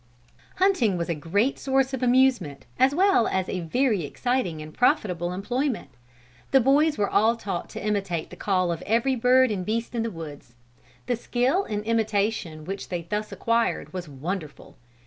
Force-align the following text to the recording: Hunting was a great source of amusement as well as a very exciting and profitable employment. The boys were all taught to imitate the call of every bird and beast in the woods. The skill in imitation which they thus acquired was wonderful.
Hunting 0.55 0.97
was 0.97 1.09
a 1.09 1.13
great 1.13 1.59
source 1.59 1.93
of 1.93 2.01
amusement 2.01 2.65
as 2.79 2.95
well 2.95 3.27
as 3.27 3.47
a 3.47 3.59
very 3.59 4.03
exciting 4.03 4.59
and 4.59 4.73
profitable 4.73 5.31
employment. 5.31 5.89
The 6.49 6.59
boys 6.59 6.97
were 6.97 7.07
all 7.07 7.35
taught 7.35 7.69
to 7.69 7.85
imitate 7.85 8.31
the 8.31 8.35
call 8.35 8.71
of 8.71 8.81
every 8.87 9.15
bird 9.15 9.51
and 9.51 9.63
beast 9.63 9.93
in 9.93 10.01
the 10.01 10.09
woods. 10.09 10.55
The 11.05 11.15
skill 11.15 11.65
in 11.65 11.83
imitation 11.83 12.65
which 12.65 12.89
they 12.89 13.03
thus 13.03 13.31
acquired 13.31 13.93
was 13.93 14.09
wonderful. 14.09 14.75